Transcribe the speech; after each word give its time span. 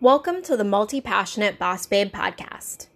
Welcome 0.00 0.42
to 0.42 0.56
the 0.56 0.62
Multi 0.62 1.00
Passionate 1.00 1.58
Boss 1.58 1.84
Babe 1.84 2.12
podcast. 2.12 2.86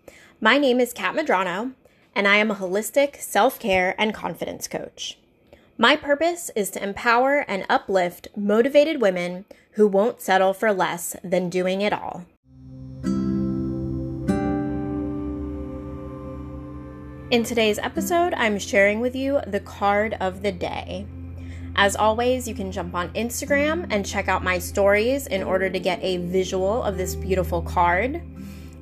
My 0.40 0.56
name 0.56 0.78
is 0.78 0.92
Kat 0.92 1.16
Madrano, 1.16 1.72
and 2.14 2.28
I 2.28 2.36
am 2.36 2.48
a 2.48 2.54
holistic 2.54 3.20
self 3.20 3.58
care 3.58 3.96
and 3.98 4.14
confidence 4.14 4.68
coach. 4.68 5.18
My 5.76 5.96
purpose 5.96 6.52
is 6.54 6.70
to 6.70 6.82
empower 6.82 7.38
and 7.48 7.66
uplift 7.68 8.28
motivated 8.36 9.00
women 9.00 9.46
who 9.72 9.88
won't 9.88 10.20
settle 10.20 10.54
for 10.54 10.72
less 10.72 11.16
than 11.24 11.50
doing 11.50 11.80
it 11.80 11.92
all. 11.92 12.24
In 17.32 17.42
today's 17.42 17.80
episode, 17.80 18.32
I'm 18.34 18.60
sharing 18.60 19.00
with 19.00 19.16
you 19.16 19.40
the 19.44 19.58
card 19.58 20.16
of 20.20 20.42
the 20.42 20.52
day. 20.52 21.08
As 21.74 21.96
always, 21.96 22.46
you 22.46 22.54
can 22.54 22.70
jump 22.70 22.94
on 22.94 23.08
Instagram 23.14 23.86
and 23.90 24.04
check 24.04 24.28
out 24.28 24.44
my 24.44 24.58
stories 24.58 25.26
in 25.26 25.42
order 25.42 25.70
to 25.70 25.78
get 25.78 25.98
a 26.02 26.18
visual 26.18 26.82
of 26.82 26.98
this 26.98 27.14
beautiful 27.14 27.62
card. 27.62 28.20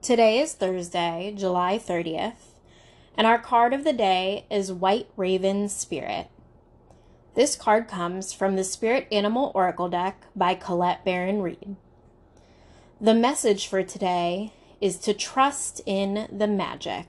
Today 0.00 0.38
is 0.40 0.54
Thursday, 0.54 1.34
July 1.36 1.78
30th 1.78 2.53
and 3.16 3.26
our 3.26 3.38
card 3.38 3.72
of 3.72 3.84
the 3.84 3.92
day 3.92 4.46
is 4.50 4.72
White 4.72 5.08
Raven 5.16 5.68
Spirit. 5.68 6.28
This 7.34 7.56
card 7.56 7.88
comes 7.88 8.32
from 8.32 8.56
the 8.56 8.64
Spirit 8.64 9.08
Animal 9.10 9.52
Oracle 9.54 9.88
deck 9.88 10.26
by 10.36 10.54
Colette 10.54 11.04
Baron 11.04 11.42
Reid. 11.42 11.76
The 13.00 13.14
message 13.14 13.66
for 13.66 13.82
today 13.82 14.52
is 14.80 14.98
to 14.98 15.14
trust 15.14 15.80
in 15.84 16.28
the 16.30 16.46
magic. 16.46 17.06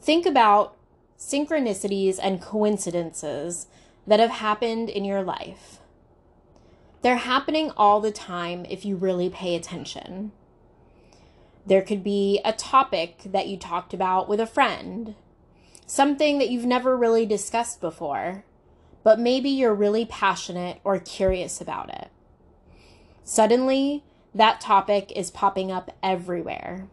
Think 0.00 0.24
about 0.24 0.76
synchronicities 1.18 2.18
and 2.22 2.40
coincidences 2.40 3.66
that 4.06 4.20
have 4.20 4.30
happened 4.30 4.88
in 4.88 5.04
your 5.04 5.22
life. 5.22 5.78
They're 7.02 7.16
happening 7.16 7.70
all 7.76 8.00
the 8.00 8.10
time 8.10 8.66
if 8.68 8.84
you 8.84 8.96
really 8.96 9.28
pay 9.28 9.54
attention. 9.54 10.32
There 11.66 11.82
could 11.82 12.02
be 12.02 12.40
a 12.44 12.52
topic 12.52 13.22
that 13.24 13.48
you 13.48 13.56
talked 13.56 13.92
about 13.92 14.28
with 14.28 14.40
a 14.40 14.46
friend, 14.46 15.14
something 15.86 16.38
that 16.38 16.50
you've 16.50 16.66
never 16.66 16.96
really 16.96 17.26
discussed 17.26 17.80
before, 17.80 18.44
but 19.02 19.18
maybe 19.18 19.50
you're 19.50 19.74
really 19.74 20.04
passionate 20.04 20.80
or 20.84 20.98
curious 20.98 21.60
about 21.60 21.90
it. 21.90 22.08
Suddenly, 23.24 24.04
that 24.34 24.60
topic 24.60 25.12
is 25.14 25.30
popping 25.30 25.70
up 25.70 25.96
everywhere. 26.02 26.88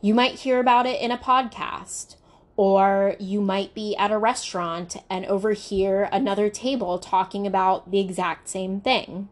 You 0.00 0.14
might 0.14 0.40
hear 0.40 0.60
about 0.60 0.86
it 0.86 1.00
in 1.00 1.10
a 1.10 1.18
podcast, 1.18 2.16
or 2.56 3.16
you 3.18 3.40
might 3.40 3.74
be 3.74 3.96
at 3.96 4.10
a 4.10 4.18
restaurant 4.18 4.96
and 5.08 5.24
overhear 5.26 6.08
another 6.12 6.50
table 6.50 6.98
talking 6.98 7.46
about 7.46 7.90
the 7.90 8.00
exact 8.00 8.48
same 8.48 8.80
thing. 8.80 9.28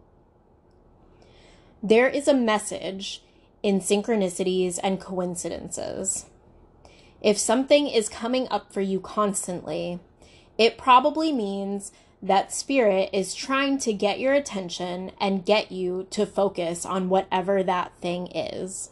There 1.83 2.09
is 2.09 2.27
a 2.27 2.35
message 2.35 3.23
in 3.63 3.81
synchronicities 3.81 4.79
and 4.83 5.01
coincidences. 5.01 6.27
If 7.21 7.39
something 7.39 7.89
is 7.89 8.09
coming 8.09 8.47
up 8.51 8.73
for 8.73 8.81
you 8.81 9.01
constantly, 9.01 9.99
it 10.57 10.79
probably 10.79 11.33
means 11.33 11.93
that 12.23 12.53
spirit 12.53 13.11
is 13.13 13.35
trying 13.35 13.79
to 13.79 13.93
get 13.93 14.19
your 14.19 14.33
attention 14.33 15.13
and 15.21 15.45
get 15.45 15.71
you 15.71 16.07
to 16.11 16.27
focus 16.27 16.85
on 16.85 17.09
whatever 17.09 17.63
that 17.63 17.93
thing 18.01 18.27
is. 18.29 18.91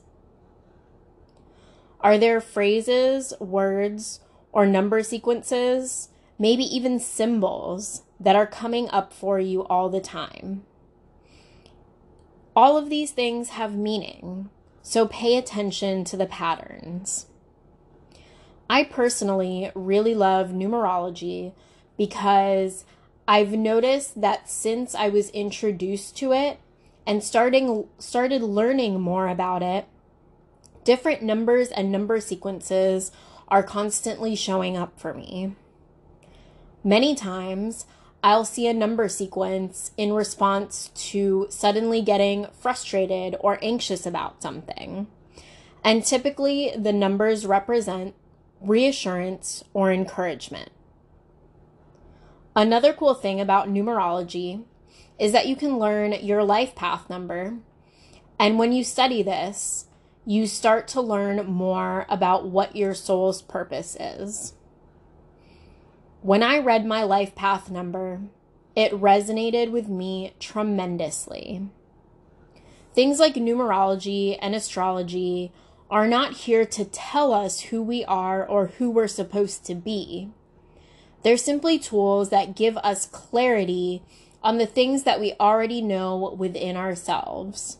Are 2.00 2.18
there 2.18 2.40
phrases, 2.40 3.32
words, 3.40 4.20
or 4.52 4.66
number 4.66 5.02
sequences, 5.02 6.08
maybe 6.38 6.62
even 6.64 7.00
symbols 7.00 8.02
that 8.20 8.36
are 8.36 8.46
coming 8.46 8.88
up 8.90 9.12
for 9.12 9.40
you 9.40 9.64
all 9.66 9.88
the 9.88 10.00
time? 10.00 10.64
All 12.54 12.76
of 12.76 12.88
these 12.88 13.10
things 13.10 13.50
have 13.50 13.74
meaning, 13.76 14.50
so 14.88 15.04
pay 15.04 15.36
attention 15.36 16.04
to 16.04 16.16
the 16.16 16.26
patterns. 16.26 17.26
I 18.70 18.84
personally 18.84 19.72
really 19.74 20.14
love 20.14 20.50
numerology 20.50 21.54
because 21.98 22.84
I've 23.26 23.50
noticed 23.50 24.20
that 24.20 24.48
since 24.48 24.94
I 24.94 25.08
was 25.08 25.30
introduced 25.30 26.16
to 26.18 26.32
it 26.32 26.60
and 27.04 27.20
starting 27.24 27.88
started 27.98 28.42
learning 28.42 29.00
more 29.00 29.26
about 29.26 29.60
it, 29.60 29.86
different 30.84 31.20
numbers 31.20 31.70
and 31.70 31.90
number 31.90 32.20
sequences 32.20 33.10
are 33.48 33.64
constantly 33.64 34.36
showing 34.36 34.76
up 34.76 35.00
for 35.00 35.12
me. 35.12 35.56
Many 36.84 37.16
times, 37.16 37.86
I'll 38.26 38.44
see 38.44 38.66
a 38.66 38.74
number 38.74 39.08
sequence 39.08 39.92
in 39.96 40.12
response 40.12 40.90
to 41.12 41.46
suddenly 41.48 42.02
getting 42.02 42.48
frustrated 42.58 43.36
or 43.38 43.60
anxious 43.62 44.04
about 44.04 44.42
something. 44.42 45.06
And 45.84 46.04
typically, 46.04 46.72
the 46.76 46.92
numbers 46.92 47.46
represent 47.46 48.16
reassurance 48.60 49.62
or 49.72 49.92
encouragement. 49.92 50.72
Another 52.56 52.92
cool 52.92 53.14
thing 53.14 53.40
about 53.40 53.68
numerology 53.68 54.64
is 55.20 55.30
that 55.30 55.46
you 55.46 55.54
can 55.54 55.78
learn 55.78 56.12
your 56.14 56.42
life 56.42 56.74
path 56.74 57.08
number. 57.08 57.58
And 58.40 58.58
when 58.58 58.72
you 58.72 58.82
study 58.82 59.22
this, 59.22 59.86
you 60.24 60.48
start 60.48 60.88
to 60.88 61.00
learn 61.00 61.46
more 61.46 62.06
about 62.08 62.48
what 62.48 62.74
your 62.74 62.92
soul's 62.92 63.40
purpose 63.40 63.96
is. 64.00 64.54
When 66.26 66.42
I 66.42 66.58
read 66.58 66.84
my 66.84 67.04
life 67.04 67.36
path 67.36 67.70
number, 67.70 68.22
it 68.74 68.90
resonated 68.90 69.70
with 69.70 69.86
me 69.88 70.34
tremendously. 70.40 71.68
Things 72.92 73.20
like 73.20 73.34
numerology 73.34 74.36
and 74.42 74.52
astrology 74.52 75.52
are 75.88 76.08
not 76.08 76.32
here 76.32 76.66
to 76.66 76.84
tell 76.84 77.32
us 77.32 77.60
who 77.60 77.80
we 77.80 78.04
are 78.06 78.44
or 78.44 78.66
who 78.66 78.90
we're 78.90 79.06
supposed 79.06 79.64
to 79.66 79.76
be. 79.76 80.30
They're 81.22 81.36
simply 81.36 81.78
tools 81.78 82.30
that 82.30 82.56
give 82.56 82.76
us 82.78 83.06
clarity 83.06 84.02
on 84.42 84.58
the 84.58 84.66
things 84.66 85.04
that 85.04 85.20
we 85.20 85.34
already 85.38 85.80
know 85.80 86.34
within 86.36 86.76
ourselves. 86.76 87.78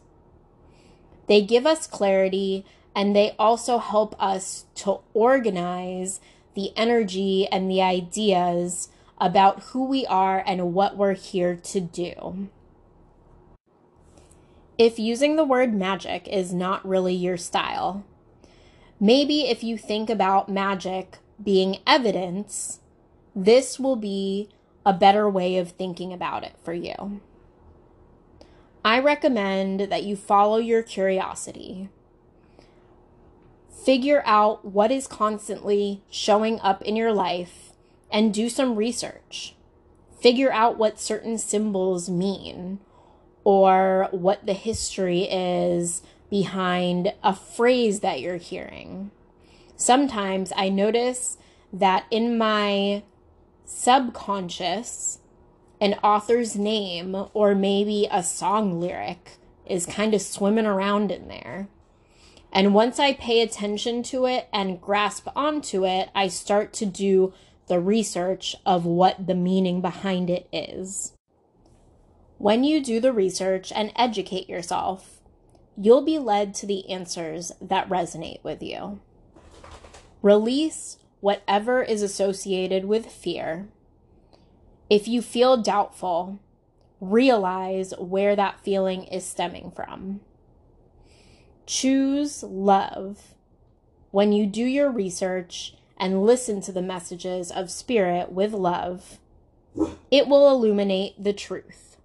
They 1.27 1.43
give 1.43 1.67
us 1.67 1.89
clarity 1.89 2.65
and 2.95 3.17
they 3.17 3.35
also 3.41 3.79
help 3.79 4.15
us 4.23 4.67
to 4.77 5.01
organize 5.15 6.21
the 6.57 6.73
energy 6.77 7.47
and 7.53 7.71
the 7.71 7.81
ideas 7.81 8.89
about 9.19 9.63
who 9.65 9.85
we 9.85 10.05
are 10.07 10.43
and 10.45 10.75
what 10.75 10.97
we're 10.97 11.15
here 11.15 11.55
to 11.55 11.81
do. 11.81 12.49
If 14.77 14.99
using 14.99 15.37
the 15.37 15.45
word 15.45 15.73
magic 15.73 16.27
is 16.29 16.53
not 16.53 16.87
really 16.87 17.15
your 17.15 17.37
style, 17.37 18.05
maybe 18.99 19.43
if 19.43 19.63
you 19.63 19.79
think 19.79 20.11
about 20.11 20.49
magic 20.49 21.19
being 21.43 21.79
evidence, 21.87 22.81
this 23.35 23.79
will 23.79 23.97
be 23.97 24.49
a 24.85 24.93
better 24.93 25.29
way 25.31 25.57
of 25.59 25.71
thinking 25.71 26.13
about 26.13 26.43
it 26.43 26.55
for 26.65 26.73
you. 26.73 27.21
I 28.85 28.99
recommend 29.01 29.81
that 29.81 30.05
you 30.05 30.17
follow 30.17 30.59
your 30.59 30.83
curiosity 30.83 31.89
figure 33.87 34.25
out 34.27 34.65
what 34.65 34.91
is 34.91 35.07
constantly 35.07 36.03
showing 36.11 36.59
up 36.59 36.83
in 36.83 36.97
your 36.97 37.13
life 37.13 37.71
and 38.11 38.35
do 38.35 38.49
some 38.49 38.75
research. 38.75 39.55
Figure 40.21 40.51
out 40.51 40.77
what 40.77 40.99
certain 40.99 41.39
symbols 41.39 42.11
mean 42.11 42.81
or 43.45 44.09
what 44.11 44.45
the 44.45 44.55
history 44.55 45.23
is 45.31 46.03
behind 46.29 47.15
a 47.23 47.33
phrase 47.33 48.01
that 48.01 48.21
you're 48.21 48.39
hearing. 48.39 49.13
Sometimes 49.77 50.53
I 50.57 50.69
notice 50.69 51.37
that 51.73 52.07
in 52.11 52.37
my 52.37 53.05
subconscious, 53.65 55.21
an 55.81 55.95
author's 56.03 56.57
name 56.57 57.15
or 57.35 57.55
maybe 57.55 58.09
a 58.11 58.25
song 58.25 58.81
lyric 58.81 59.35
is 59.65 59.87
kind 59.87 60.13
of 60.13 60.23
swimming 60.23 60.67
around 60.67 61.13
in 61.13 61.29
there. 61.29 61.69
And 62.57 62.73
once 62.73 62.99
I 62.99 63.13
pay 63.13 63.43
attention 63.43 64.03
to 64.05 64.25
it 64.25 64.49
and 64.51 64.81
grasp 64.81 65.29
onto 65.37 65.85
it, 65.85 66.09
I 66.15 66.29
start 66.29 66.73
to 66.75 66.87
do 66.87 67.35
the 67.67 67.79
research 67.79 68.57
of 68.65 68.87
what 68.87 69.27
the 69.27 69.35
meaning 69.35 69.83
behind 69.83 70.31
it 70.31 70.49
is. 70.51 71.13
When 72.39 72.65
you 72.65 72.83
do 72.83 72.99
the 72.99 73.13
research 73.13 73.71
and 73.77 73.93
educate 73.95 74.49
yourself, 74.49 75.21
you'll 75.77 76.01
be 76.01 76.19
led 76.19 76.55
to 76.55 76.67
the 76.67 76.89
answers 76.89 77.53
that 77.61 77.91
resonate 77.91 78.43
with 78.43 78.63
you. 78.63 79.01
Release 80.23 80.97
whatever 81.21 81.83
is 81.83 82.01
associated 82.01 82.87
with 82.87 83.13
fear. 83.13 83.69
If 84.89 85.07
you 85.07 85.21
feel 85.21 85.59
doubtful, 85.59 86.41
realize 87.03 87.93
where 87.99 88.35
that 88.35 88.61
feeling 88.61 89.05
is 89.05 89.27
stemming 89.27 89.73
from. 89.77 90.21
Choose 91.67 92.45
love. 92.45 93.35
When 94.13 94.33
you 94.33 94.47
do 94.47 94.63
your 94.63 94.89
research 94.89 95.75
and 95.99 96.25
listen 96.25 96.61
to 96.61 96.71
the 96.71 96.81
messages 96.81 97.51
of 97.51 97.73
Spirit 97.73 98.31
with 98.31 98.53
love, 98.53 99.19
it 100.09 100.29
will 100.29 100.49
illuminate 100.49 101.23
the 101.23 101.33
truth. 101.33 101.97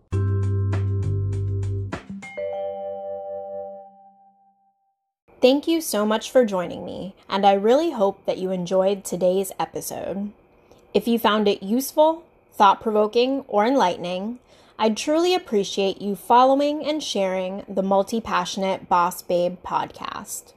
Thank 5.42 5.68
you 5.68 5.80
so 5.80 6.08
much 6.08 6.31
for 6.31 6.44
joining 6.44 6.84
me, 6.84 7.16
and 7.30 7.46
I 7.46 7.54
really 7.54 7.92
hope 7.92 8.25
that 8.25 8.40
you 8.40 8.50
enjoyed 8.50 9.04
today's 9.04 9.52
episode. 9.60 10.31
If 10.94 11.08
you 11.08 11.19
found 11.19 11.48
it 11.48 11.62
useful, 11.62 12.24
thought 12.54 12.81
provoking, 12.81 13.46
or 13.48 13.66
enlightening, 13.66 14.40
I'd 14.83 14.98
truly 14.98 15.36
appreciate 15.36 16.01
you 16.01 16.16
following 16.16 16.83
and 16.83 17.04
sharing 17.04 17.63
the 17.69 17.83
Multi 17.83 18.19
Passionate 18.19 18.89
Boss 18.89 19.22
Babe 19.22 19.57
podcast. 19.63 20.54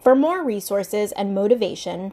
For 0.00 0.14
more 0.14 0.44
resources 0.44 1.10
and 1.10 1.34
motivation, 1.34 2.12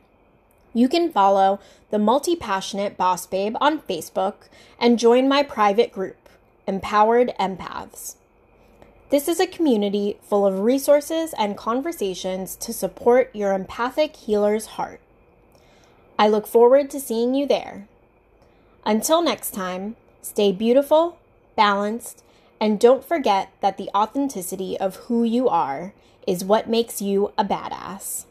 you 0.73 0.89
can 0.89 1.11
follow 1.11 1.59
the 1.91 1.99
Multi 1.99 2.35
Passionate 2.35 2.97
Boss 2.97 3.27
Babe 3.27 3.55
on 3.61 3.79
Facebook 3.79 4.49
and 4.79 4.97
join 4.97 5.29
my 5.29 5.43
private 5.43 5.91
group, 5.91 6.17
Empowered 6.65 7.31
Empaths. 7.39 8.15
This 9.11 9.27
is 9.27 9.39
a 9.39 9.45
community 9.45 10.17
full 10.23 10.47
of 10.47 10.61
resources 10.61 11.35
and 11.37 11.55
conversations 11.55 12.55
to 12.55 12.73
support 12.73 13.29
your 13.35 13.53
empathic 13.53 14.15
healer's 14.15 14.65
heart. 14.65 14.99
I 16.17 16.27
look 16.27 16.47
forward 16.47 16.89
to 16.89 16.99
seeing 16.99 17.35
you 17.35 17.45
there. 17.45 17.87
Until 18.83 19.21
next 19.21 19.51
time, 19.51 19.95
stay 20.23 20.51
beautiful, 20.51 21.19
balanced, 21.55 22.23
and 22.59 22.79
don't 22.79 23.03
forget 23.03 23.51
that 23.61 23.77
the 23.77 23.89
authenticity 23.95 24.77
of 24.77 24.95
who 25.07 25.23
you 25.23 25.49
are 25.49 25.93
is 26.25 26.43
what 26.43 26.69
makes 26.69 27.01
you 27.01 27.31
a 27.37 27.45
badass. 27.45 28.25